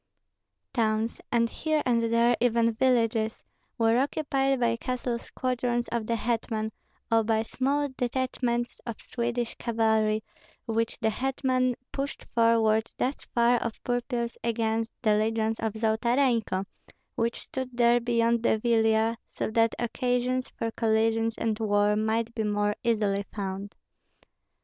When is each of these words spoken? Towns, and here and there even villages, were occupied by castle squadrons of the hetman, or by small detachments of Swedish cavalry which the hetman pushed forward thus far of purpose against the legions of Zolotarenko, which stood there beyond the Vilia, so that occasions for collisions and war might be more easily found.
Towns, 0.73 1.21
and 1.31 1.47
here 1.47 1.83
and 1.85 2.11
there 2.11 2.35
even 2.41 2.73
villages, 2.73 3.43
were 3.77 3.99
occupied 3.99 4.59
by 4.59 4.75
castle 4.75 5.19
squadrons 5.19 5.87
of 5.89 6.07
the 6.07 6.15
hetman, 6.15 6.71
or 7.11 7.23
by 7.23 7.43
small 7.43 7.87
detachments 7.95 8.81
of 8.87 8.99
Swedish 8.99 9.53
cavalry 9.59 10.23
which 10.65 10.97
the 11.01 11.11
hetman 11.11 11.75
pushed 11.91 12.23
forward 12.33 12.91
thus 12.97 13.25
far 13.35 13.57
of 13.61 13.73
purpose 13.83 14.39
against 14.43 14.91
the 15.03 15.13
legions 15.13 15.59
of 15.59 15.73
Zolotarenko, 15.75 16.65
which 17.13 17.39
stood 17.41 17.77
there 17.77 17.99
beyond 17.99 18.41
the 18.41 18.57
Vilia, 18.57 19.17
so 19.35 19.51
that 19.51 19.75
occasions 19.77 20.49
for 20.49 20.71
collisions 20.71 21.37
and 21.37 21.59
war 21.59 21.95
might 21.95 22.33
be 22.33 22.41
more 22.41 22.75
easily 22.83 23.21
found. 23.35 23.75